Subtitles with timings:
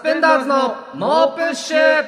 [0.00, 2.04] スペンダーズの猛プッシュ。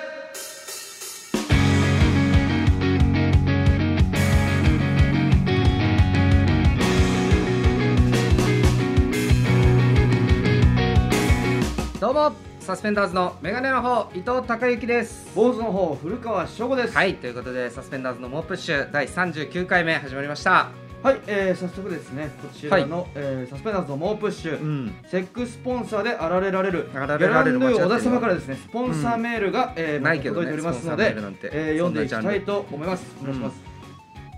[12.01, 15.31] どうもサスペンダーズのメガネの方伊藤孝之です。
[15.35, 16.97] 坊主の方古川翔吾です。
[16.97, 20.71] はいということでサスペンダーズの猛プッシュ第39回目始まりました
[21.03, 24.95] はい、えー、早速ですねこちらの、えーサスペンダーズの猛プッシュ、ん。
[25.11, 31.51] セックスポンサーであられられるギャランドゥ小田様からですねスポンサーメールが、えーないけどね届いておりますのでルなんて。
[31.53, 33.05] えー読んでいきたいと思います。
[33.21, 33.57] お願いします、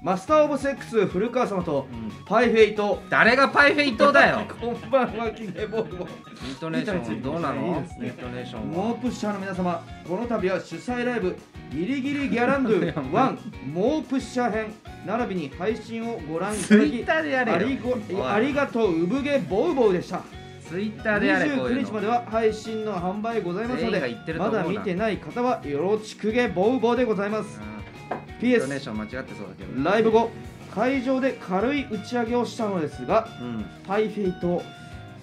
[0.02, 1.86] マスターオブセックス古川様と、
[2.24, 3.02] パイフェイト。
[3.10, 4.40] 誰がパイフェイトだよ。
[4.58, 7.76] こんばんはキネボールイントネーションどうなの？
[7.76, 8.06] いいですね。
[8.06, 11.36] イントネーション猛はプッシャーの皆様この度は主催ライブ
[11.74, 12.94] ギリギリギャランドゥ。
[12.94, 13.36] 1
[13.72, 14.66] 猛プッシャー編。
[15.04, 19.04] 並びに配信をご覧いただきありがとう。
[19.04, 20.22] 産毛ボウボウでした。
[20.68, 21.86] ツイッターでやれこうい29うの。
[21.86, 24.00] 日までは配信の販売ございますので
[24.38, 27.60] まだ見てない方はよろちくげボウボウでございます。
[27.60, 28.48] うん。
[28.48, 29.26] PS ション間違ってそうだ
[29.58, 30.30] けどライブ後
[30.74, 33.64] 会場で軽い打ち上げをしたのですがうん。
[33.86, 34.62] パイフェイト。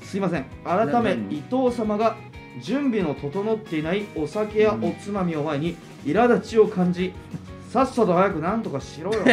[0.04, 0.46] すいません。
[0.64, 1.38] 改め何？
[1.38, 2.16] 伊藤様が
[2.60, 7.14] 準備の整っていないお酒やおつまみを前に苛立ちを感じ
[7.70, 9.24] さっさと早くなんとかしろよ。
[9.24, 9.30] と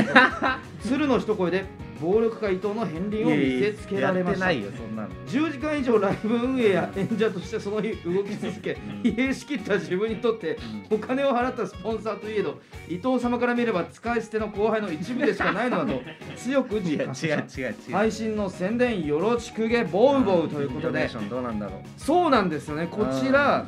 [0.88, 1.64] 鶴の一声で
[2.00, 4.46] 暴力家伊藤の片鱗を見せつけられました。
[4.46, 5.08] ないよそんなの。
[5.26, 10.58] 10時間以上ライブ運営や演者としてその日動き続け疲弊しきった自分にとって
[10.90, 16.00] お金を払ったスポンサーといえど伊藤様から見れば使い捨ての後輩の一部でしかないのだと
[16.36, 21.08] 強く自覚しました違う違う配信の宣伝よろしくげボウボウということで。
[21.28, 21.80] どうなんだろう。
[21.96, 22.88] そうなんですよね。
[22.90, 23.66] こちら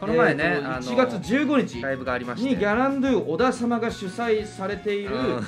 [0.00, 2.48] この前ね、えーとあの1月15日ライブがありまして。
[2.48, 5.40] にギャランドゥ小田様が主催されている、うん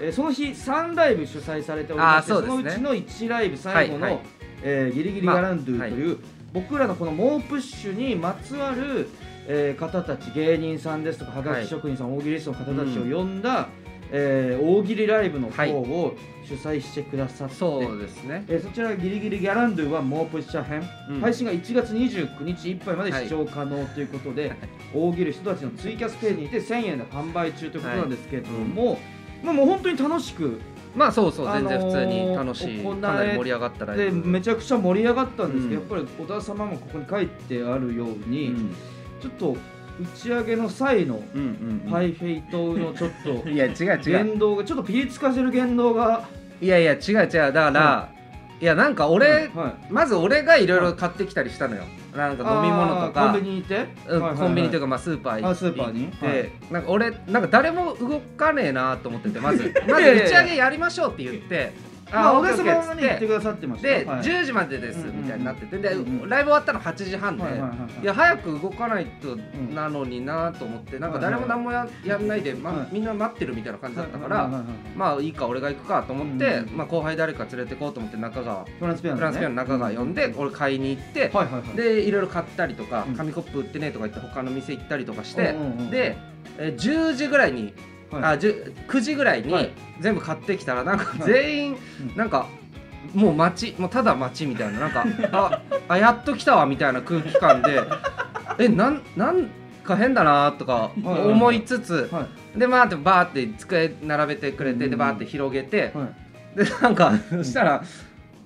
[0.00, 2.48] えーその日3ライブ主催されておりましてそ,、ね。
[2.48, 4.22] のうちの1ライブ最後の、はいはい。
[4.62, 6.18] えーギリギリギャランドゥまあという、
[6.52, 9.08] 僕らのこの猛プッシュにまつわる、
[9.46, 13.68] えー方たち芸人さんですとかはがき職人さん、大喜利ストの方たちを呼んだ、
[14.10, 16.14] えー大喜利ライブの方を
[16.44, 18.44] 主催してくださって、そうですね。
[18.48, 21.20] えーそちらギリギリギャランドゥは猛プッシャー編、うん。
[21.20, 24.52] 配信が1月29日いっぱいまではい視聴可能ということで、
[24.94, 28.98] 大喜利人たちのツイキャスページにて1000円で販売中ということなんですけれども、
[29.42, 30.60] まあ、もう本当に楽しく
[30.96, 38.74] まあそうそうあのー全然普通に楽しい、かなり盛り上がったライでブめちゃくちゃ盛り上がったんですけど、うんやっぱり小田様もここに書いてあるよううに、ん。
[39.20, 39.56] ちょっと打
[40.16, 41.90] ち上げの際のうんうんうん。
[41.90, 43.10] パイフェイトのちょっ
[43.42, 44.00] と いや違う違う。
[44.04, 46.26] 言動がちょっとピリつかせる言動が、
[46.60, 47.28] いやいや違う違う。
[47.28, 48.08] だから、
[48.60, 51.84] いやなんか俺、はい、まず俺がいろいろ買ってきたりしたのよ。
[52.16, 53.30] なんか飲み物とか。
[53.32, 54.38] コンビニに行って、うんはいはいはい。
[54.38, 56.06] コンビニというかまあスーパー行あスーパーに？
[56.06, 56.50] 行って、はい。
[56.72, 59.72] なんか俺なんか誰も動かねえなと思っててまず。
[59.88, 61.72] まず打ち上げやりましょうって言って
[62.10, 63.88] まあ、小田オッケーオッケーっつって様がね言ってくださってました。
[63.88, 64.20] で、はい。
[64.20, 67.50] 10時までですみたいになっててで、ライブ終わったの8時半で、は
[68.02, 72.88] いや早く動かないとんなのになと思ってなんか誰も何もややんないで、まはい。
[72.92, 74.64] みんな待ってるみたいな感じだったから、
[74.96, 81.30] まあいいか俺が行くかと思って、まあ、後輩誰か連れてこうと思って中川フランスペアの中川呼んで、俺買いに行って、
[81.76, 83.16] でいろいろ買ったりとかうん。
[83.16, 85.54] 紙コップ売ってねとか言って他の店行ったりとかして、
[85.90, 86.16] で、
[86.58, 87.74] えー10時ぐらいに、はい
[88.12, 89.70] あ10 9時ぐらいにはい。
[90.00, 91.76] 全部買ってきたらなんか全員
[92.10, 92.16] うん。
[92.16, 92.46] なんか
[93.14, 97.80] もう街もうただ街みたいななんかああやっと来たわみたいな空気感で
[98.58, 99.48] えなんなん
[99.84, 101.28] か変だなとかはいはいはい。
[101.30, 102.26] 思いつつ、は
[102.56, 102.58] い。
[102.58, 104.90] でまあってバーって机並べてくれて、うん。
[104.90, 106.08] でバーって広げて、は
[106.54, 106.58] い。
[106.58, 107.82] でなんかそしたら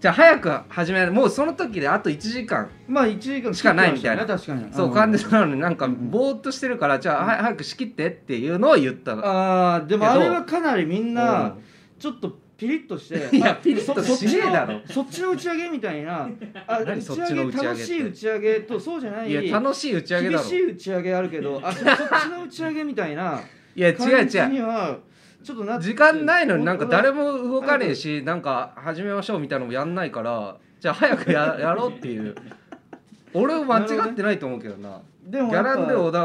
[0.03, 1.13] じゃあ早く始める。
[1.13, 4.27] もうその時であと1時間まあ1時間しかないみたいな。
[4.27, 4.75] 確かに。
[4.75, 6.11] そう感じじなのになんかうん。
[6.11, 9.25] ぼーっとしてるからじゃあは早く仕切ってっていうのを言ったの。
[9.25, 11.55] ああでもあれはかなりみんな
[12.01, 14.81] ちょっとピリッとしていやあピリッとそしねえだろ。
[14.91, 16.29] そっちのそっちの打ち上げみたいな。
[16.67, 20.43] あ打ち上げ楽しい打ち上げとそうじゃないいや楽しい打ち上げだろ。
[20.43, 23.41] 厳しい打ち上げあるけどあそそっちの打ち上げみたいな
[23.77, 24.99] いや違う感じ違うには
[25.43, 32.35] ちょっとな時間ないのになんか誰も動かねえしなんか始めましょうみたいなのもやんないからじゃあ早くややろうっていう。
[33.35, 36.19] 俺は間違ってないと思うけどなでもやっぱランド小田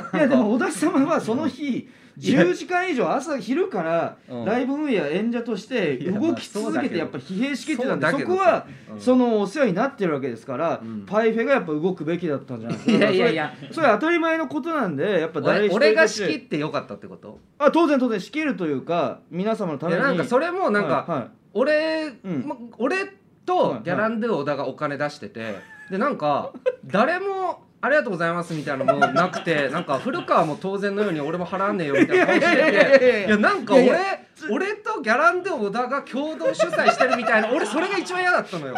[0.00, 1.88] がいやでも小田様はその日
[2.18, 4.44] いや10時間以上朝昼からうん。
[4.44, 9.00] ライブ運営や演者として動き続けてやっぱ疲弊しきってたんでそこはうん。
[9.00, 11.06] そのお世話になってるわけですからうん。
[11.06, 13.54] パイフェがやっぱ動くべきだったんじゃないですかいやいやいや。
[13.70, 17.38] それ当たり前のことなんでやっぱ誰俺が仕切ってよかったってこと？
[17.58, 20.02] あ当然当然仕切るというか皆様のために。
[20.02, 22.12] なんかそれもなんか、俺、
[22.76, 22.96] 俺
[23.46, 25.56] とギャランドゥ小田がお金出してて、
[25.90, 26.52] でなんか
[26.84, 33.98] 誰もありがとうございますみたいなのもなくて なんか古川も当然のように俺も払わねえよみたいな顔してていやなんか俺
[34.50, 38.74] 俺とギャランドゥ小田が共同主催してるみたいな 俺それが一番嫌だったのよ。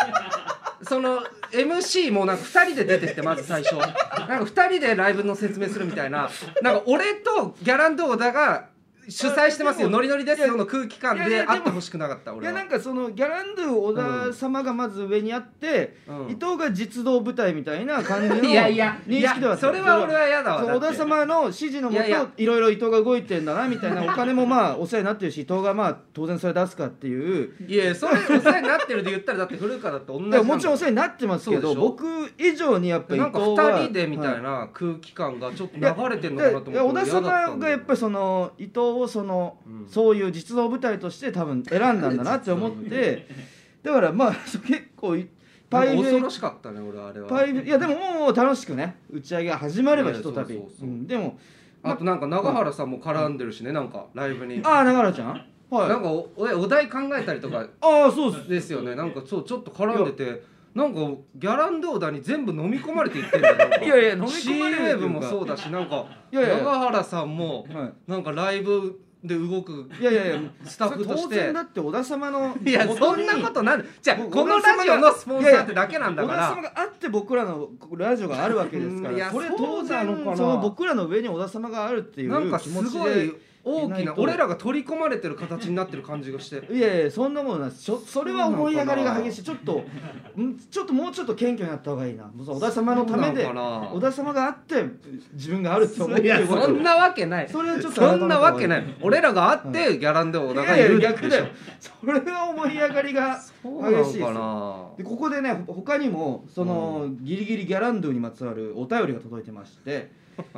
[0.83, 3.77] その MC もなんか2人で出てってまず最初。
[3.77, 6.29] なんか2人でライブの説明するみたいな。
[6.61, 8.67] なんか俺とギャランド小田が
[9.09, 9.91] 主催してますよ。
[9.91, 10.41] ノリノリです。
[10.41, 12.53] よの空気感であってほしくなかったい俺は。
[12.53, 16.31] やなんかそのギャランドゥ小田様がまず上にあって、うん。
[16.31, 22.05] 伊藤が実動部隊みたいな感じの認 いやいやいや識ではそれは俺は嫌だわ小田様の指示のもと
[22.37, 27.55] いろいろ伊藤が動いてんだなみたいなお金もまあお世話になってるし伊藤がまあ当然それ出すかっていう。
[27.67, 32.05] いやそれお世話になってるで言ったらだって古川だって同じもちろんお世話になってますけど僕
[32.39, 39.89] 以上にやっぱ伊なんか藤は2人でみたいはな空気感がちょっと流れてんのかなと思って小田様がやっぱりその伊藤をその、うん。
[39.89, 43.27] そういう実動部隊として多分選んだんだなって思って
[43.83, 44.33] だからまあ
[44.67, 45.29] 結構い
[45.71, 47.29] パ恐ろしかったね俺あれは。
[47.29, 50.61] パイいやでももう楽しくね打ち上げが始まればひとたび。
[51.07, 51.39] でも
[51.83, 54.61] あとなんか永原さんも絡んでるしねなんかライブに。
[54.65, 55.45] ああ永原ちゃん？
[55.71, 55.89] はい。
[55.89, 58.49] なんかおおお題考えたりとかああそうです。
[58.49, 58.95] ですよね。
[58.95, 60.43] なんかそうちょっと絡んでて
[60.75, 61.01] なんか
[61.37, 66.59] ギャランドーダに全部飲み込まれていってんだよ いやいや飲み込まれる C ウェーブもそうだしなんかいやいや。
[66.59, 71.23] 永原さんもはなんかライブで動くいいやいやいやスタッフとして。
[71.23, 76.49] 当然だって小田様のいやそんなことなんでじゃあ僕このラジオのスポンサーってだけなんだ小から。
[76.49, 80.07] 田様があって僕らのラジオがあるわけですからそれ当然
[80.37, 83.33] その僕らの上に小田様があるっていなんかすごい
[83.65, 86.67] 大きいな俺らが取り込まれてる形になってる感じがして。
[86.73, 87.71] いやいやそんなものない。
[87.71, 89.43] です それは思い上がりが激しい。
[89.43, 89.85] ちょっと
[90.41, 92.31] んちょっともうちょっと謙虚になった方がいいな。
[92.47, 94.85] 小田様のためで小田様があって
[95.33, 97.49] 自分があるって思ってそんなわけない。
[97.49, 98.83] それはちょっとそんなわけない。
[98.83, 101.47] い俺らがあってギャランドーダがいやいいるや逆だよ。
[101.81, 104.77] それは思い上がりが激しいですかな。
[104.97, 110.11] でここでねほ他にもその、ギリギリギャランドゥにまつわるお便りが届いてまして、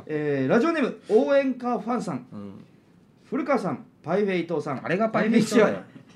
[0.05, 2.25] えーラジオネーム応援歌ファンさん。
[2.31, 2.65] うん
[3.29, 4.85] 古川さんパイフェイ伊藤さん。
[4.85, 5.41] あれがパイフェイ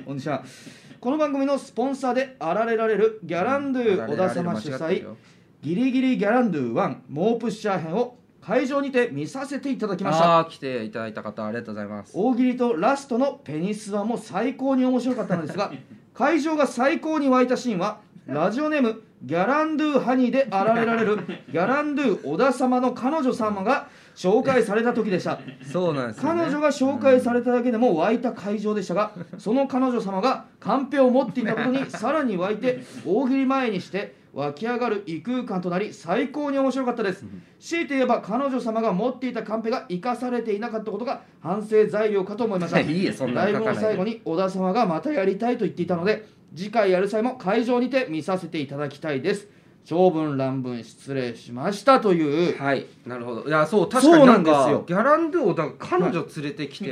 [0.05, 0.43] こんにちは
[1.01, 5.05] この番組のスポンサーであられられるギャランドゥ小田様主催
[5.61, 10.47] ギリギリギャランドゥ1猛プッシャー編を会場にて見させていただきました。
[10.49, 12.13] 来ていただいた方ありがとうございます。
[12.15, 15.73] 大喜利とラストのペニスワも最高に面白かったのですが
[16.15, 21.17] 会場が最高に沸いたシーンはラジオネームギャランドゥハニーであられられる
[21.51, 25.39] ギャランドゥ小田様の彼女様が紹介された時でした。
[25.71, 37.25] そうなんですよ、ね、彼女が紹介されただけでも湧いた会場でしたがその彼女様がカンペを持っていたことにさらに湧いて大喜利前にして湧き上がる異空間となり最高に面白かったです。
[37.59, 42.79] 強いて言えば彼女様が持っていたカンペが生かされていなかったことが反省材料かと思いました。
[42.81, 46.25] いいえそんなライブの最後に小田様がまたやりたいと言っていたので
[46.55, 49.47] 次回やる際も会場にて見させていただきたいです
[49.83, 52.57] 長文乱文失礼しましたという。
[52.57, 53.45] はいなるほど。
[53.47, 54.83] いやそう確そうなかになんんかですよ。
[54.87, 56.85] ギャランドゥをだから彼女連れてきて、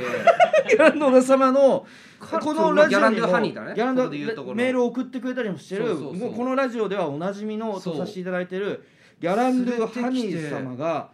[0.76, 1.86] ャランド小田様の
[2.18, 3.74] かこのラジオにもギャランドゥハニーだね。
[3.74, 6.14] ギャランドここで言うところのメールを送ってくれたりもしてるそうそうそう。
[6.14, 8.84] もうこのラジオではおなじみのそうとさせていただいてる
[9.20, 11.10] ギャランドゥハニー様が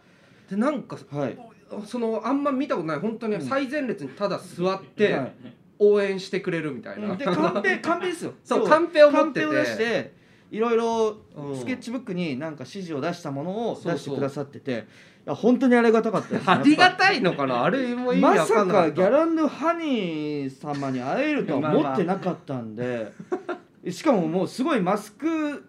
[0.49, 1.37] でなんかはい。
[1.85, 2.99] そのあんま見たことない。
[2.99, 5.33] 本当に最前列にただ座ってはい。
[5.79, 8.33] 応援してくれるみたいな、でカンペカンペですよ。
[8.43, 9.45] そうカンペを持ってて。
[9.45, 10.13] カンペを出して
[10.51, 11.55] いろいろうん。
[11.57, 14.85] スケッチブックになんか指示を出したものを出してくださってて
[15.25, 17.65] いや本当にありがたかったです ありがやたいのかな？
[17.65, 23.11] あれも意味っぱまさわかギャランドゥハニー様に会えるとは思ってなかったんで
[23.91, 25.63] しかももうすごいマスク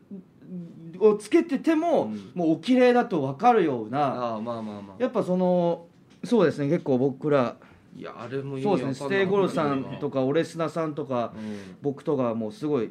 [1.01, 2.31] をつけてても、うん。
[2.35, 5.03] もうお綺麗だと分かるようなああまあまあまあ。
[5.03, 5.87] やっぱその
[6.25, 7.57] そうですね結構僕ら
[7.97, 11.77] いやあれもそうですねステイゴロさんとかオレスナさんとかうん。
[11.83, 12.91] 僕とかもうすごい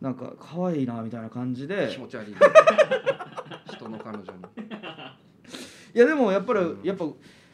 [0.00, 1.88] なんか可愛いなみたいな感じで。
[1.90, 2.34] 気持ち悪い
[3.72, 4.28] 人の彼女に。
[5.94, 6.84] いやでもやっぱり、うん。
[6.84, 7.04] やっぱ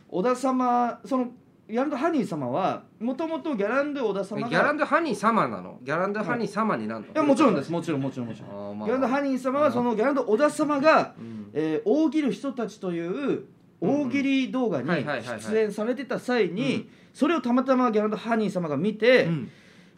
[0.08, 1.32] 小田様その
[1.68, 5.78] ギャランドハニー様はもともとギャランド小田様がギャランドハニー様なの？
[5.82, 7.06] ギャランドハニー様になるの？
[7.06, 7.10] い。
[7.14, 7.70] やもちろんです。
[7.70, 8.78] もちろんもちろんもちろん。
[8.78, 8.88] まあ。
[8.88, 11.50] ギャランドハニー様はそのギャランド小田様が、うん。
[11.52, 13.44] えー大喜利人たちという
[13.80, 15.40] 大喜利動画にはいはいはいはい。
[15.40, 19.50] 出演されてた際うにそれをたまたまギャランドハニー様が見て、うん。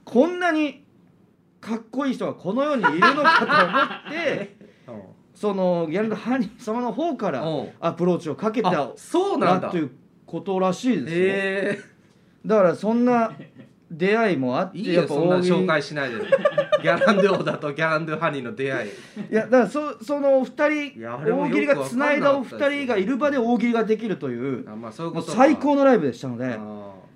[0.04, 0.81] こんなに
[1.62, 3.46] かっこいい人がこの世にいるのか
[4.10, 4.56] と思って
[5.32, 7.68] そのギャランドハニー様の方からうん。
[7.80, 9.70] アプローチをかけたあそうなんだ。
[9.70, 9.90] という
[10.26, 11.78] ことらしいですよ、え。
[12.44, 13.32] だからそんな
[13.90, 16.16] 出会いもあってえいいよそんな紹介しないで。
[16.16, 18.90] ギャランドオーダーとギャランドハニーの出会い。
[19.30, 25.36] いやだからそそのお二人大喜利がつないだお二人がいる場で大喜利ができるというあまあそういうことか。
[25.36, 26.58] 最高のライブでしたのであ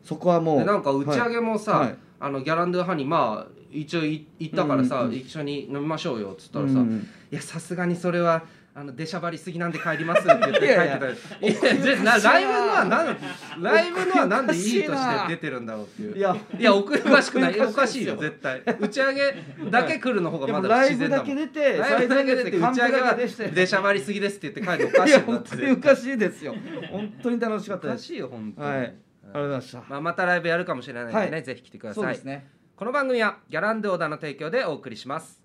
[0.05, 7.09] そこはもうなんか打ち上げもさ、はいあのギャランドハニーまあ一応い行ったからさ、うんうん一緒に飲みましょうよっつったらさ、いうん。
[7.31, 8.45] やさすがにそれは
[8.75, 12.19] あの出しゃばりすぎなんで帰りますって言って帰ってたいやいやいやな。
[12.19, 13.17] ライブのはなん
[13.63, 16.17] ライブのはなんでいいとして出てるんだろうっていう。
[16.19, 16.37] いや。
[16.59, 17.59] いや奥ゆかしくない。
[17.59, 18.17] おかしいよ。
[18.17, 18.63] 絶対。
[18.79, 19.35] 打ち上げ
[19.71, 26.55] だけ来るの方がでまだ自然だもんだけ出てライブだけ出て打ち上げは出しゃばりすぎですって言って帰るのおかいしいんだや本当におかしいですよ。
[26.93, 28.05] 本当に楽しかっおかたです。
[28.05, 28.77] しいよ本当に、はい。
[28.79, 28.93] ありが
[29.33, 29.85] とうございました。
[29.89, 31.43] まあ、またライブやるかもしれないのでね、はい。
[31.43, 32.05] ぜひ来てください。
[32.05, 32.47] そうですね
[32.77, 35.43] この番組はギャランドゥオダの提供でお送りします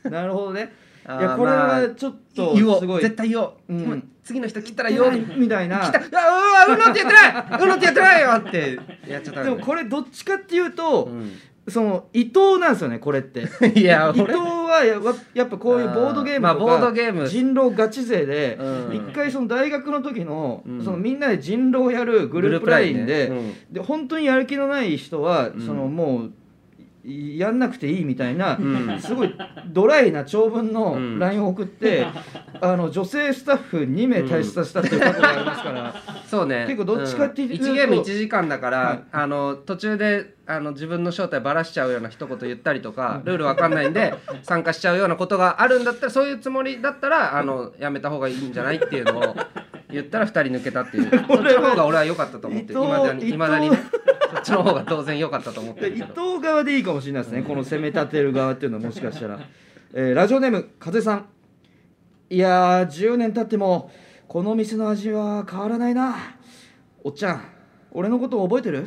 [0.09, 0.73] なるほどね。
[1.07, 3.03] いやこれはちょっとすごい。
[3.03, 4.13] 絶対言おう、うん。
[4.23, 5.13] 次の人来たら言おう。
[5.39, 5.81] みたいな。
[5.81, 5.99] 来た。
[5.99, 7.63] あうわうのってやってない。
[7.63, 8.79] うのってやってないよって。
[9.09, 11.33] やっちゃったでもこれどっちかっていうと、うん
[11.69, 13.47] その伊藤なんですよねこれって。
[13.79, 15.01] いや伊俺藤はや
[15.35, 17.27] やっぱこういうボードゲームとか、まあボードゲーム。
[17.27, 18.97] 人狼ガチ勢でうん。
[18.97, 20.85] 一、回その大学の時の,、うん。
[20.85, 23.55] そのみんなで人狼をやるグループラインで,、グループラインね。
[23.73, 25.61] で本当にやる気のない人は、うん。
[25.61, 26.31] そのもうい
[27.09, 29.01] やんなくていいみたいな、うん。
[29.01, 29.35] すごい
[29.67, 31.19] ドライな長文のうん。
[31.19, 32.07] LINE を送って、
[32.61, 35.95] あの女性スタッフ2名退出させたっていう過去がありますから、
[36.27, 36.65] そうね。
[36.67, 39.01] 結構どっちかっていうと1ゲーム1時間だから、はい。
[39.13, 49.37] あの途中であの自分の正体ばらしちゃうような一言言ったりとかルールわかんないんで 参加しちゃうようなことがあるんだったらそういうつもりだったらあのやめた方がいいんじゃないっていうのを
[49.91, 51.11] 言ったら2人抜けたっていう。
[51.11, 53.79] そっちの方が俺は良かったと思っていまだにいまだにね。
[54.33, 56.33] そっちの方が当然良かったと思ってで伊るけど。
[56.33, 59.41] 藤側でいいかもしれないですね、この攻め立てる側っていうのはもしかしたら、
[59.95, 61.27] えーラジオネーム風さん。
[62.31, 63.91] いやー10年経っても
[64.27, 66.15] この店の味は変わらないな。
[67.03, 67.43] おっちゃん
[67.91, 68.87] 俺のこと覚えてる？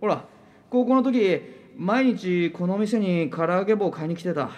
[0.00, 0.24] ほら
[0.68, 1.40] 高校の時
[1.78, 4.50] 毎日この店に唐揚げ棒買いに来てた。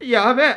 [0.00, 0.56] やべえ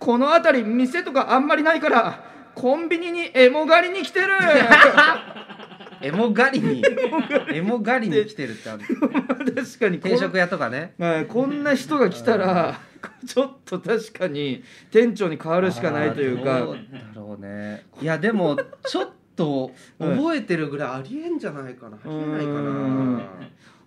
[0.00, 4.28] この辺り店とかあんまりないからコンビニにエモ狩りに来てる。
[6.02, 6.82] エモ狩りに？
[7.52, 8.84] エモ狩りに来てるってある。
[9.54, 9.98] 確かに。
[10.00, 10.94] 定食屋とかね。
[10.98, 12.80] はい、こんな人が来たら
[13.26, 16.44] ちょっと確かに店長に変わるしかないというか。
[16.44, 16.60] だ
[17.14, 17.84] ろうね。
[18.00, 22.60] いやでもちょっと覚えてるぐらいありえんじゃないかな、ありえないかな。
[22.60, 23.22] ん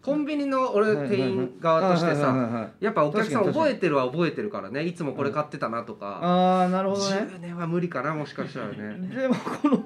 [0.03, 4.83] コンビニの俺店員側としてさやっぱお客さん覚えてるは覚えてるからね。
[4.83, 7.15] いつもこれ買ってたなとか、ああなるほどね。
[7.15, 9.77] 10年は無理かなもしかしたらね、 でもこの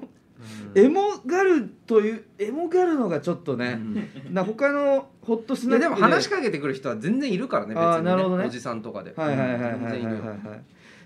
[0.74, 0.84] うん。
[0.84, 3.78] エモガルというエモガルのがちょっとね、
[4.26, 4.34] うん。
[4.34, 8.44] な他のホットスナックいやでも話しかけてくる人は全然いるからね別あーに、なるほどね。
[8.46, 9.14] おじさんとかで。
[9.16, 9.70] はいはいはいはいはい。
[9.70, 10.22] はい全然いるよ。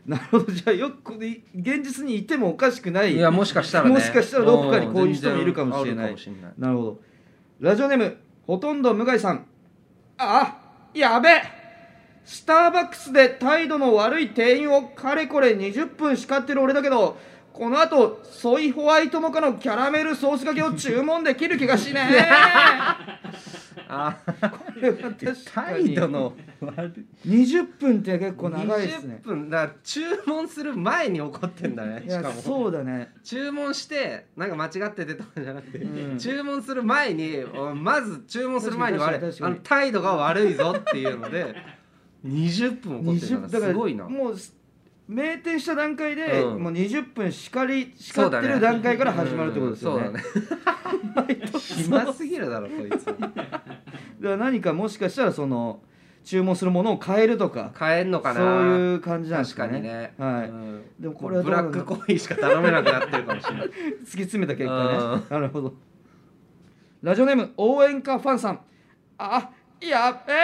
[0.06, 0.52] なるほど。
[0.52, 3.14] じゃあよく現実にいてもおかしくない。
[3.14, 3.94] いやもしかしたらね。
[3.94, 6.10] もしかしたらどこかにこういう人もいるかもしれない。
[6.12, 6.52] うん全然あるかもしれない。
[6.58, 7.00] なるほど。
[7.60, 8.16] ラジオネーム
[8.52, 9.46] ほとんど向井さん。
[10.18, 10.58] あ
[10.92, 11.42] やべ。
[12.22, 17.16] スターバックスで態度の悪い店員をかれこれ20分叱ってる俺だけど
[17.54, 22.26] この後ソイホワイトモカのキャラメルソースがけを注文できる気がしねえ。
[23.88, 25.94] あえこれは確かに。
[25.94, 29.20] 態度の悪い20分って結構長いですね。
[29.22, 29.50] 20分。
[29.50, 32.40] だから注文する前に怒ってんだねいやしかも。
[32.40, 33.12] そうだね。
[33.24, 36.18] 注文してなんか間違っててとかじゃなくて、うん。
[36.18, 41.54] 注文する前におまず注文する前に悪い確かに確かに態度が悪いぞっていうので
[42.26, 44.08] 20分怒ってるの20だからがすごいな。
[44.08, 44.36] もう
[45.12, 46.62] 名店した段階で、うん。
[46.62, 50.06] もう20分叱り叱ってる段階から始まるってことですよね。
[50.06, 51.40] うんそうだね。
[51.58, 53.04] 暇すぎるだろこいつ。
[53.04, 53.40] だか
[54.20, 55.80] ら何かもしかしたらその
[56.24, 58.40] 注文するものを変えるとか買えんのかな。
[58.40, 60.48] そういう感じなんです確かねね、はい。
[60.48, 60.82] うん。
[60.98, 63.66] でもこれはブどうなんだラックコーヒーしか頼めなくなってるかもしれない。
[64.02, 64.98] 突き詰めた結果ね。
[64.98, 65.24] うん。
[65.28, 65.74] なるほど。
[67.02, 68.60] ラジオネーム応援歌ファンさん。
[69.18, 69.50] あ
[69.80, 70.36] やっべえ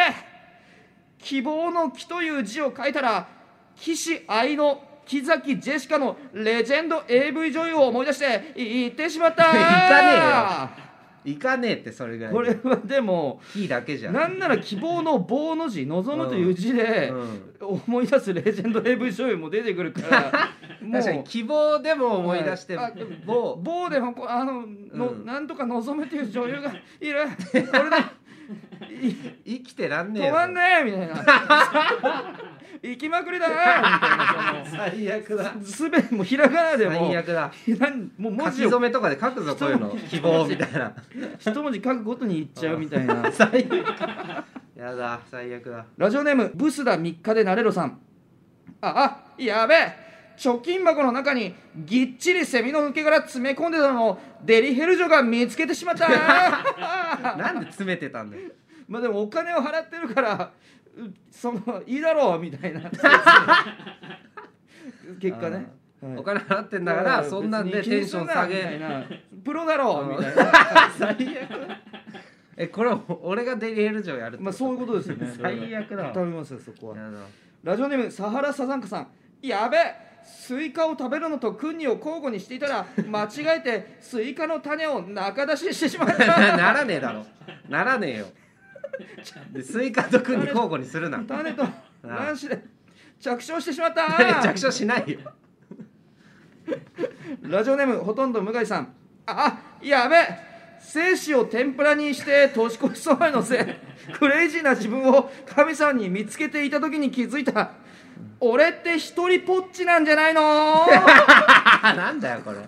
[1.18, 3.37] 希望の木という字を書いたら
[3.80, 9.46] 岸愛の木崎ジェシカのレジェンド AV 女優を思い出して言ってしまった。
[9.52, 10.88] 行かね
[11.24, 14.14] 行かねえってそれぐらいこれはでもいいだけじゃん。
[14.14, 17.44] なんなら希望の棒の字望むという字でうん。
[17.60, 22.92] 思い出すレジェンド AV 女優も出てくるからも 確かに希望でも思い出してはい。
[22.92, 22.92] あ
[23.26, 25.26] 某棒でもこあのの、うん。
[25.26, 27.24] なんとか望むという女優がいる。
[27.50, 30.34] これでい生きてらんねえよ。
[30.34, 31.14] 止まんねえみたいな
[32.82, 37.52] 行きまくりだなみたいな最悪だすべもうひらがなでも最悪だ。
[37.78, 39.96] なんもう文書字をき初めとかで書くぞこういうの。
[40.08, 40.94] 希望みたいな。
[41.38, 43.30] 一文字書くごとにいっちゃうみたいな。
[43.32, 43.84] 最悪。
[44.76, 45.84] やだ最悪だ。
[45.96, 47.98] ラジオネームブスだ3日でなれろさん。
[48.80, 50.08] ああやべえ。
[50.36, 56.06] 貯金箱の中にぎっちりセミの抜け殻詰め込んでたのをデリヘル女が見つけてしまった。
[57.36, 58.50] なんで詰めてたんだよ。
[58.86, 60.77] まあでもお金を払ってるからう
[61.30, 62.80] そのいいだろうみたいな。
[65.20, 66.16] 結果ね、はい。
[66.16, 68.78] お金払ってんだからそんなんでテンション下げ。
[68.78, 69.04] な。
[69.44, 70.52] プロだろうみたいな。
[70.98, 71.18] 最悪。
[72.56, 72.90] えこれ
[73.22, 75.30] 俺がデリヘル嬢やるまあそういうことですよね。
[75.40, 76.12] 最悪だわ。
[76.12, 76.96] 頼みますよそこは。
[77.62, 79.08] ラジオネームサハラサザンカさん。
[79.40, 86.56] やべえスイカを食べるのとクンニを交互にしていたら間違えてスイカの種を中出ししてしまった。
[86.56, 87.24] ならねえだろ。
[87.68, 88.26] ならねえよ
[89.52, 91.18] でスイカとクンニ交互にするな。
[91.20, 91.64] 種と
[92.02, 92.64] 卵子で
[93.20, 94.42] 着床してしまった。
[94.42, 95.20] 着床しないよ。
[97.42, 98.94] ラジオネームほとんど向井さん。
[99.26, 100.16] あやべ。
[100.16, 100.48] え
[100.80, 103.80] 精子を天ぷらにして年越しそばにのせ
[104.16, 107.72] クレイジーな自分を神さんに見つけていた時に気づいた。
[108.40, 110.86] 俺って一人ぽっちなんじゃないの
[111.82, 112.58] なんだよこれ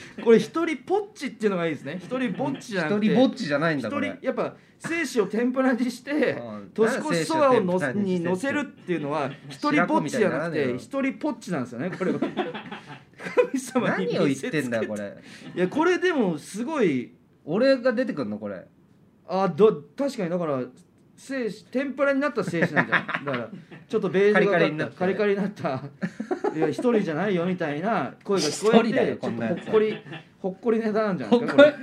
[0.24, 2.00] これ一人ぽっちっていうのがいいですね。
[2.02, 3.06] 一人ぼっちじゃなくて。
[3.06, 4.08] 一人ぼっちじゃないんだ一これ。
[4.10, 6.70] 人やっぱ精子を天ぷらにして うん。
[6.74, 12.18] 年越しそばをの精子を天ぷらにしてに乗せるっていうのは 一人ぼっちじゃなくて一人ぽっちなんですよねこれは。
[12.20, 15.02] 神様に何を言ってんだよこれ。
[15.02, 15.16] れ
[15.54, 17.12] いやこれでもすごい。
[17.44, 18.66] 俺が出てくんのこれ。
[19.26, 20.62] あど確かにだから
[21.18, 23.06] 精子天ぷらになった精子なんじゃない？
[23.26, 23.48] だから
[23.88, 25.82] ちょっとベージュがかったカリカリカカリになった。
[26.56, 28.14] いや一人じゃないよみたいな。
[28.24, 29.98] 声が聞こえてほっこり
[30.40, 31.74] ほっこりネタなんじゃないですかこれ。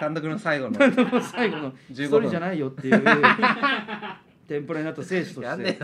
[0.00, 0.78] 単独の最後の。
[1.22, 1.72] 最後の。
[1.90, 2.20] 一15分。
[2.22, 3.02] 人じゃないよっていう。
[4.48, 5.78] 天ぷらになった精子として。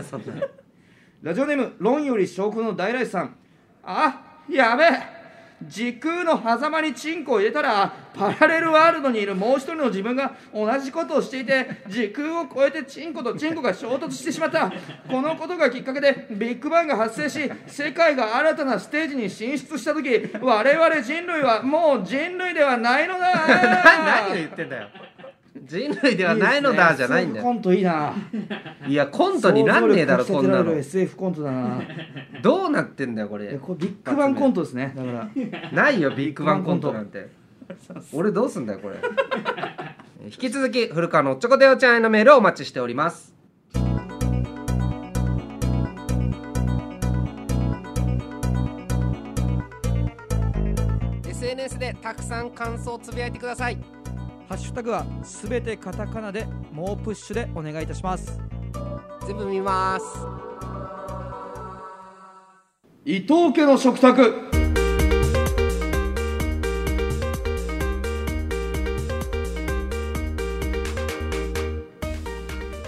[1.21, 3.35] ラジオネーム論より証拠の大来さん。
[3.83, 5.16] あやべえ
[5.63, 14.71] 時空の狭間にチンコを入れたらパラレルワールドにいるもう一人の自分が同じことをしていて時空を超えてチンコとチンコが衝突してしまった。
[15.09, 23.33] このことがきっかけでビッグバンが発生し世界が新たなステージに進出した時我々人類はもう人類ではないのだ。
[24.27, 24.87] 何を言ってんだよ。
[25.63, 27.45] 人類ではないのだじゃないんだよ。
[27.45, 28.13] コントいいな。
[28.87, 30.73] いやコントになんねえだろこんなの。
[30.73, 31.81] SF コントだな。
[32.41, 33.57] どうなってんだよこれ。
[33.57, 34.93] これビッグバンコントですね。
[34.95, 35.29] だから。
[35.71, 37.29] ないよビッグバンコントなんて。
[38.13, 38.95] 俺どうすんだよこれ。
[40.25, 43.37] 引き続き古川のおっちょこでおちゃんへのメールをお待ちしております。
[51.37, 53.77] SNS でたくさん感想をつぶやいてください
[54.47, 58.39] ハッシュタグはすべてカタカナで猛プッシュでお願いいたします。
[59.27, 60.05] 全部見ます。
[63.03, 64.33] 伊藤家の食卓。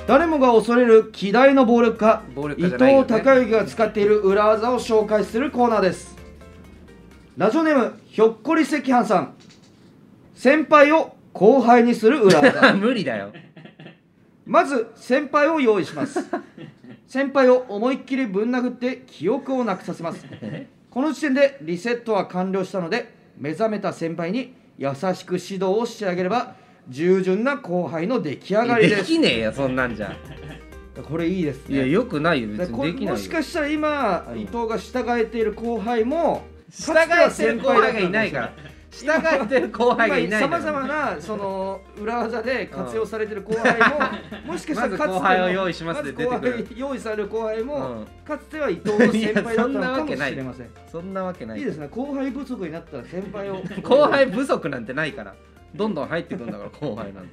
[0.08, 3.08] 誰もが恐れる希代の暴力家暴力伊家じゃないよね。
[3.10, 6.16] 藤孝之が使っている裏技を紹介するコーナーです。
[7.36, 9.34] ラジオネームひょっこり赤飯さん。
[10.36, 12.74] 先輩を後輩にする裏技。
[12.76, 13.32] 無理だよ。
[14.46, 16.20] まず先輩を用意します。
[17.08, 20.26] 先輩を思いっきりぶん殴って記憶をなくさせます。
[20.90, 26.56] この時点でリセットは完了したので目覚めた先輩に優しく指導をしてあげれば
[26.90, 30.14] 従順な後輩の出来上がりでですきねえよそんなんじゃ。
[31.08, 31.76] これいいですね。
[31.78, 32.50] いやよくないよ。
[32.50, 33.12] 別にできないよ。
[33.14, 34.42] もしかしたら今、うん。
[34.42, 38.54] 伊藤が従えている後輩も従えてる後輩がいないから
[38.92, 43.80] 従えてる後輩がいないさまざまなその裏技で活用されてる後輩
[44.46, 55.36] も、もしかしたらかつてまず後輩を用意しますでまず後出て用意される後輩も、かつては伊藤の先輩だったのかもわけないしれませんそんなわけないいいですね後輩不足になったら先輩を後輩不足なんてないから
[55.76, 57.30] どんどん入ってくんだから後輩なんて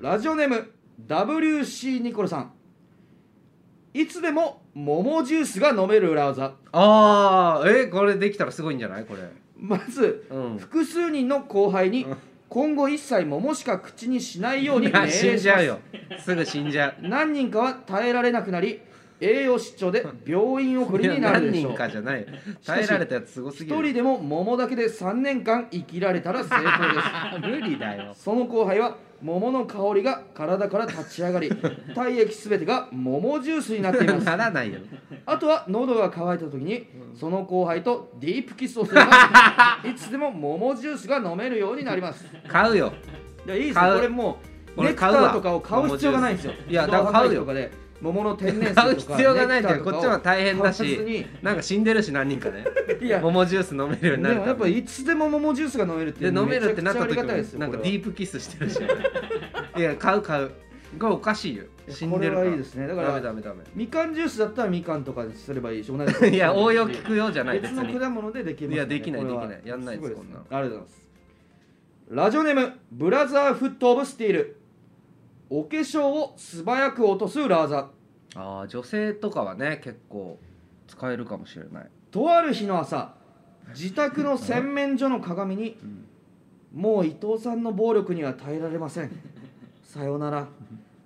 [0.00, 0.72] ラジオネーム
[1.06, 2.52] WC ニコルさん
[3.94, 9.30] いつでも桃ジュースが飲める裏技ああえこれできたらすごいんじゃないこれ
[9.62, 10.58] まずうん。
[10.58, 12.16] 複数人の後輩にうん。
[12.48, 15.34] 今後一切桃しか口にしないように 命令します。
[15.34, 15.78] んじゃうよ。
[16.18, 16.94] すぐ死んじゃう。
[17.08, 18.80] 何人かは耐えられなくなり
[19.20, 22.26] 栄養失調で病院送りになるでしょ何人かじゃない。
[22.66, 23.82] 耐えられたやつすごす一ぎる。
[23.84, 27.40] 人でも桃だけで3年間生きられたら成功です。
[27.48, 28.12] 無理だよ。
[28.14, 31.50] その後輩は桃の香りが体から立ち上がり
[31.94, 34.26] 体液すべてが桃ジュースになっています。
[34.26, 34.80] ならないよ。
[35.24, 42.26] あとは喉が渇いた時にその後輩とディープキスをすれば いつでも桃ジュースが飲めるようになります。
[42.48, 42.92] 買うよ。
[43.46, 44.38] いやいいですこれも
[44.76, 46.52] うネクターとかを買う必要がないんですよ。
[46.68, 47.44] いやだから買うよ
[48.02, 52.64] 桃の天然水とか必要がないけどネクターとかをこっちは大変だ買わしなんか死んでるし何人かね。
[53.00, 53.20] いや。
[53.20, 58.80] 桃ジュース飲めるようになるやっぱいつでも桃ジュースが飲めるっていうで飲めるってなった時めちゃくちゃありがたいですよもなんかディープキスしてるし。
[59.78, 60.50] いや買う買う。
[60.98, 61.64] これおかしいよ。
[61.88, 62.40] 死んでるか。
[62.40, 62.86] らこれはいいですね。
[62.88, 63.62] だからダメダメダメ。
[63.74, 67.98] みかんジュースだったらみかんとかにすればいいし同じいや応用聞くようじゃない別別のに。
[67.98, 69.22] 果物でできます、ね、いやできない。
[69.22, 69.46] これは。
[69.46, 71.02] できないやんないですごこんなありがとうございます。
[72.10, 74.61] ラジオネームブラザーフットオブスティール
[75.54, 77.90] お化粧を素早く落とす裏技
[78.34, 80.38] ああ女性とかはね結構
[80.88, 81.90] 使えるかもしれない。
[82.10, 83.12] とある日の朝
[83.74, 85.76] 自宅の洗面所の鏡に、
[86.74, 89.10] もう伊藤さんの暴力には耐えられません。
[89.82, 90.48] さよなら。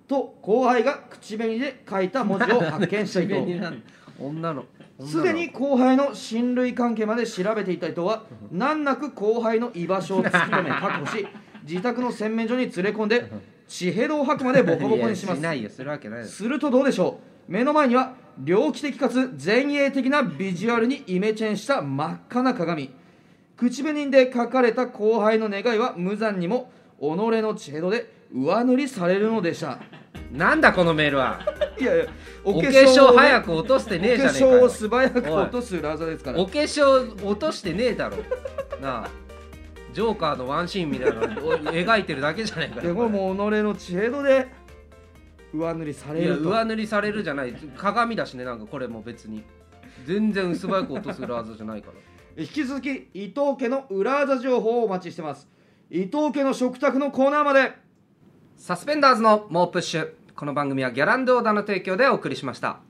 [0.07, 3.61] と後輩が口紅で書いた文字を発見した伊藤。
[4.17, 4.63] 女の
[5.05, 11.27] すでに後輩の親類関係まで調べていた伊藤は難なく後輩の居場所を突き止め確保し
[11.63, 13.29] 自宅の洗面所に連れ込んで
[13.67, 15.39] 血ヘドを吐くまでボコボコにします。
[15.39, 15.69] いやないよ。
[15.69, 16.37] するわけないです。
[16.37, 17.51] するとどうでしょう。
[17.51, 22.91] 目の前には猟奇的かつ前衛的なビジュアルにイメチェンした真っ赤な鏡。
[23.55, 29.79] 口紅で書かれた後輩の願いは無残にも己の血ヘドで上塗りされるのでした。
[30.31, 31.39] なんだこのメールは。
[31.79, 32.05] いやいや
[32.43, 34.61] お化粧早くく落としてねえお化じゃねえかよ。
[34.61, 36.39] 粧を素早く落とす裏技ですから。
[36.39, 38.17] お化粧落としてねえだろ。
[38.81, 39.09] なあ
[39.97, 42.81] ジョーカーのワンシーンみたいなのを描いてるだけじゃないか。
[42.81, 44.47] でよこれもう己の知恵度で
[45.51, 47.53] 上塗りされいやると上塗りされるじゃない。
[47.75, 49.43] 鏡だしねなんかこれも別に。
[50.05, 52.43] 全然薄早く落とす裏技じゃないから。
[52.43, 55.47] 引き続き伊藤家の裏技情報をお待ちしてます。
[55.89, 57.73] 伊藤家の食卓のコーナーまで。
[58.55, 60.11] サスペンダーズの猛プッシュ。
[60.35, 62.81] この番組はギャランドオーダーの提供でお送りしました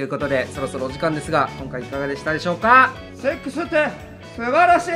[0.00, 2.94] ということでそろそろお時間ですが今回いかがでしたでしょうか？
[3.14, 3.88] セックスって
[4.34, 4.92] 素晴らしい！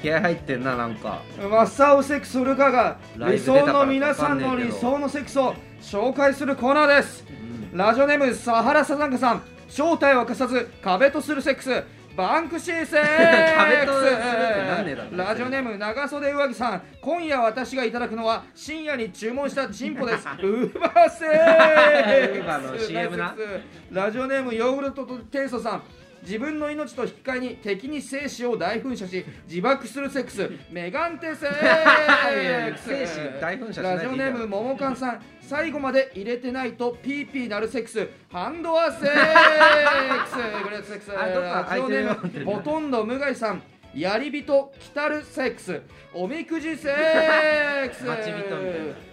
[0.00, 1.20] 気合入ってんななんか。
[1.38, 7.26] マッサオセックスウルカが理想の皆さんの理想のセックスを紹介するコーナーです、
[7.74, 9.42] ラジオネームサハラサザンカさん。
[9.68, 11.84] 正体を明かさず壁とするセックス
[12.18, 13.92] バンクシーセック
[15.12, 15.16] ス。
[15.16, 16.82] ラジオネーム長袖上着さん。
[17.00, 20.26] 今夜私がいただくのは深夜に注文したチンポです。
[20.42, 22.92] ウーバーセックス
[23.92, 25.82] ラジオネームヨーグルトとテイストさん
[26.22, 30.50] 自分の命と引き換えに敵に精子を大噴射し自爆するセックス。
[30.70, 32.88] メガンテセックス。
[32.88, 35.22] 精子大噴射ラジオネームももかんさん。
[35.40, 38.08] 最後まで入れてないとピーピーなるセックス。
[38.30, 40.34] ハンドアセックス。
[40.64, 41.12] グレートセックス。
[41.12, 43.62] ラジオネームほとんど無害さん
[43.94, 45.80] やり人来たるセックス。
[46.12, 48.04] おみくじセックス。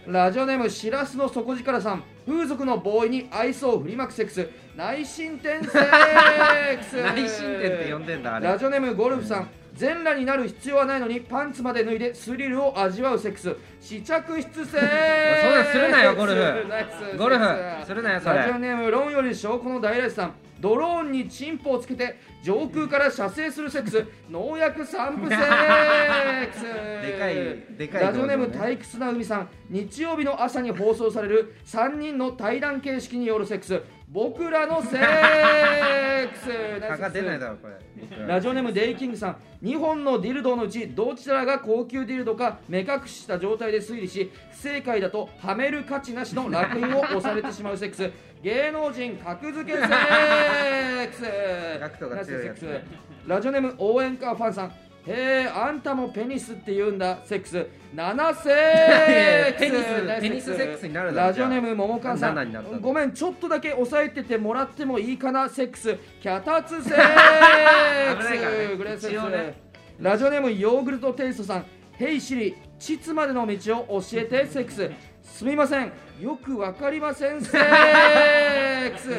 [0.05, 2.03] ラジオネームしらすの底力さん。
[2.27, 4.49] 風俗のボーイに愛想を振りまくセックス。
[4.75, 6.97] 内申点セックス。
[7.01, 9.49] 内申点って呼んでんだラジオネームゴルフさん。
[9.73, 13.55] 全裸になる必要はないのにパンツまで脱いでスリルを味わうセックス。
[13.79, 14.71] 試着室セックス。
[14.75, 17.17] そんするなよゴルフ。
[17.17, 17.45] ゴルフ
[17.85, 18.35] するなよそれ。
[18.35, 24.05] ラジオネームロンより証拠の大来さんドローンにチンポをつけて上空から射精するセックス。
[24.29, 26.63] 農薬散布セックス。
[26.63, 27.35] でかい
[27.77, 29.49] でかいラジオネーム退屈な海さん。
[29.69, 36.81] 日曜日の朝に放送される3人の対談形式によるセックス僕らのセックス。
[36.87, 38.27] 蚊が出ないだろこれ。
[38.27, 39.37] ラジオネームデイキングさん。
[39.63, 48.11] 2本のディルドのうちどちらが高級ディルドか目隠しした状態で推理し不正解だとはめる価値なしの烙印を押されてしまうセックス。
[48.43, 51.23] 芸能人格付けセックス？
[53.27, 54.71] ラジオネーム応援歌ファンさん
[55.07, 57.19] へえあんたもペニスって言うんだ。
[57.23, 57.67] セックス。
[57.95, 60.87] 7セックスペニスペニスセックス。
[60.87, 62.17] になるラジオネームももかん。
[62.17, 65.47] さ7になったんごめんちょっとだけ押さえててもらってもいいかな。
[65.49, 65.97] セックス。
[66.21, 68.29] 脚立セックス。
[68.31, 68.75] ね。
[68.77, 69.61] グレーセックね。
[69.99, 71.65] ラジオネームヨーグルトテイストさん。
[71.93, 74.91] ヘイシリ膣までの道を教えてセックス
[75.25, 75.91] すみません。
[76.21, 77.41] よくわかりません。
[77.43, 79.09] セックス。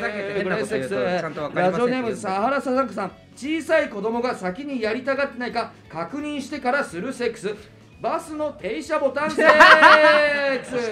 [1.55, 3.13] ラジオネームサハラサザンクさん。
[3.37, 7.55] 小さい子供が先にやりたがってないか確認してからするセックス。
[8.01, 10.91] バスの停車ボタンセックス。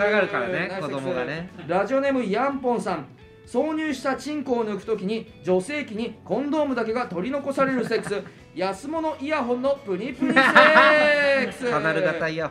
[1.25, 1.51] ね。
[1.69, 3.07] ラジオネームヤンポンさん
[3.47, 8.23] 挿入したチンコを抜くときに女性器にコンドームだけが取り残されるセックス。
[8.55, 11.65] 安物イヤホンのプニプニセックス。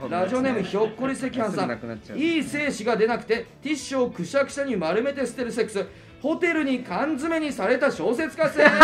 [0.10, 2.18] ラジオネームひょっこり赤飯さん。
[2.18, 5.86] いい精子が出なくてティッシュをくしゃくしゃに丸めて捨てるセックス。
[6.22, 8.82] ホテルに缶詰にされた小説家セックス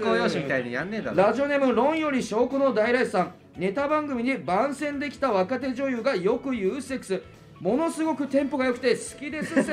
[0.00, 1.16] 原稿用紙みたいにやんねえだろ。
[1.16, 3.34] ラジオネーム論より証拠の大来さん。
[3.56, 7.22] ネタ番組に番宣できた若手女優がよく言うセックス
[7.62, 9.70] ものすごくテンポが良くて好きですセックス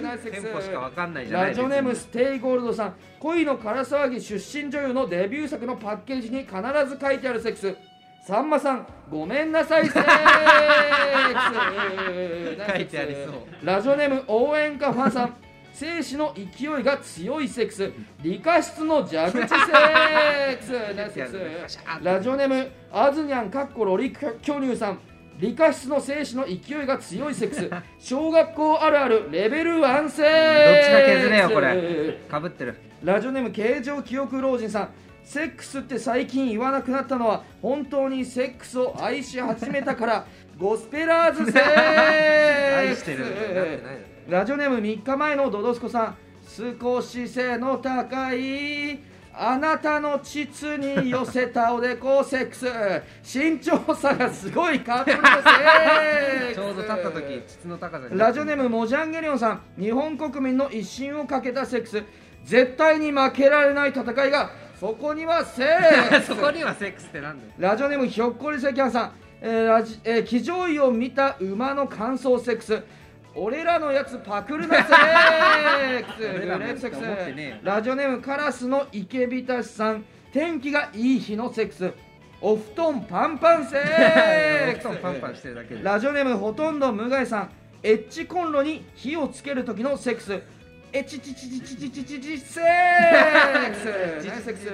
[0.00, 0.22] ナイス。
[0.22, 1.48] セックステンポしかわかんないじゃない。
[1.48, 2.94] ラジオネーム別ステイゴールドさん。
[3.20, 6.54] 恋の唐騒ぎ出身女優のデビュー作のパッケージに必
[6.88, 7.76] ず書いてあるセックス。
[8.26, 10.10] さんまさんごめんなさい セック
[12.66, 12.72] ス。
[12.72, 13.34] 書いてありそう。
[13.62, 15.34] ラジオネーム応援歌ファンさん。
[15.74, 17.92] 精子の勢いが強いセックス。
[18.22, 20.72] 理科室の蛇口セックス。
[20.96, 21.78] ナイスセックス。
[22.02, 24.98] ラジオネームあずにゃんかっこロリ巨乳さん
[25.40, 27.70] 理科室の精子の勢いが強いセックス。
[27.98, 32.18] 小学校あるあるレベル1セッどっちか削れよこれ。
[32.28, 32.76] かぶってる。
[33.02, 34.88] ラジオネーム形状記憶老人さん。
[35.24, 40.26] セックスって最近言わなくなったのは本当にセックスを愛し始めたから。
[40.58, 43.10] ゴスペラーズセックス。
[44.28, 46.16] ラジオネーム3日前のドドスコさん。
[46.46, 48.98] 少し背の高い
[49.32, 52.66] あなたの膣に寄せたおでこセックス。
[53.22, 58.18] 身長差がすごいカップルのセックスちょうど立った時膣の高さに。
[58.18, 59.62] ラジオネームモジャンゲリオンさん。
[59.78, 62.02] 日本国民の一心をかけたセックス。
[62.44, 67.52] 絶対に負けられない戦いがそこにはセックスそこにはセックスってなんだよ。
[67.58, 69.12] ラジオネームひょっこり赤飯さん、
[69.42, 72.82] えーラジえー騎乗位を見た馬の乾燥セックス
[73.34, 76.24] 俺らのやつパクるなセックス。
[76.24, 80.04] 俺らのやつグレープセックスラジオネームカラスの池浸しさん。
[80.32, 81.92] 天気がいい日のセックス。
[82.40, 85.82] お布団パンパンセックス。
[85.82, 87.50] ラジオネームほとんど無害さん。
[87.82, 90.42] エッチコンロに火をつける時のセックス。
[90.92, 94.68] エチチチチチチチチチセックスセックス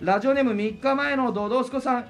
[0.00, 2.08] ラジオネーム3日前のドドスコさん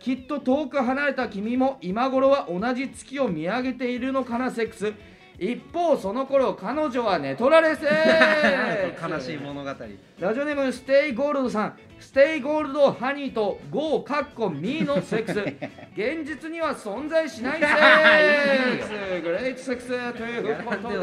[0.00, 4.94] きっと遠く離れた君も今頃は同じ月を見上げているのかなセックス
[5.38, 9.70] 一方その頃彼女は寝取られセックス悲しい物語。
[10.18, 11.78] ラジオネームステイゴールドさん。
[12.00, 15.38] ステイゴールドハニーとゴーカッコミーのセックス。
[15.96, 20.98] 現実には存在しないセックスグレートセックスというやことで。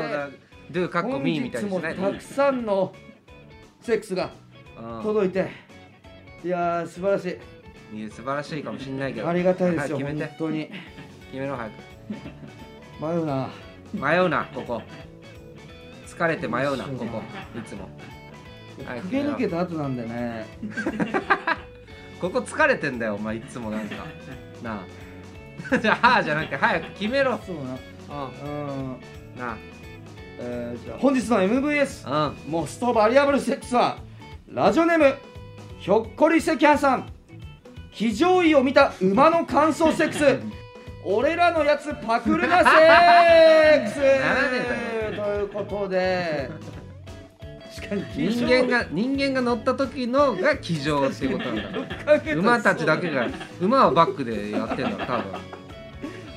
[0.70, 2.94] ドゥカッコ本ミーみたいないたくさんの
[3.80, 4.32] セックスが
[4.78, 5.02] うん。
[5.02, 5.48] 届いて。
[6.44, 7.40] いやー素晴らし
[7.94, 8.00] い。
[8.00, 9.30] いや素晴らしいかもしんないけど。
[9.30, 10.70] ありがたいですよ 本当に。
[11.32, 11.74] 決めろ早く。
[13.02, 13.50] 迷うな
[13.96, 14.82] 迷うなここ。
[16.08, 17.22] 疲れて迷うなここ。
[17.58, 17.90] いつも。
[18.86, 20.46] 早く決めろ駆け抜けた後なんでね。
[22.20, 23.96] ここ疲れてんだよお前いつもなんか。
[24.64, 24.82] な
[25.74, 25.78] あ。
[25.80, 27.40] じゃあはあじゃなくて早く決めろ。
[27.46, 27.62] そうな。
[28.10, 28.68] うん。
[28.68, 29.00] うん。
[29.40, 29.58] な
[30.38, 32.52] えーじゃあ本日の MVS あうん。
[32.52, 33.98] モストバリアブルセックスは
[34.52, 35.16] ラジオネーム
[35.80, 37.10] ひょっこり赤飯さん。
[37.92, 40.40] 騎乗位を見た馬の乾燥セックス
[41.08, 43.96] 俺らのやつパクるなセックス。
[45.16, 46.50] ということで
[47.76, 52.34] 確かに人間が 人間が乗った時のが騎乗っていうことなんだ。
[52.36, 53.28] 馬たちだけが
[53.62, 55.24] 馬はバックでやってんだろ多分。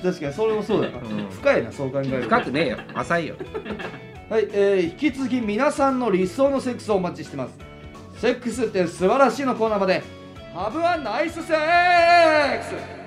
[0.02, 1.28] 確かにそれもそうだな、うん。
[1.30, 2.16] 深いなそう考えると。
[2.22, 2.78] 深くねえよ。
[2.94, 3.36] 浅いよ。
[4.28, 7.58] はい、えー、引き続き皆さんの理想のセックスをお待ちしてます。
[8.20, 10.02] セックスって素晴らしいのコーナーまで。
[10.54, 12.97] ハブはナイスセックス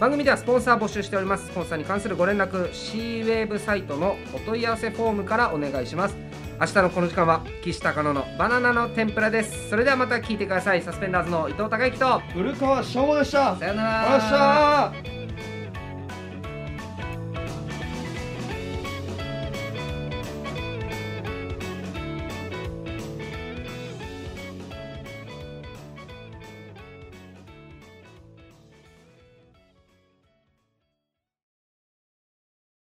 [0.01, 1.47] 番組ではスポンサー募集しております。
[1.47, 6.17] スポンサーに関するご連絡 C ウェーブサイトのお問い合わせフォームからお願いします。
[6.61, 9.69] 明日のこの時間は岸高野のバナナの天ぷらです。
[9.69, 10.83] それではまた聞いてください。
[10.83, 13.57] サスペンダーズの伊藤孝之と古川翔吾でした。
[13.57, 15.18] さよなら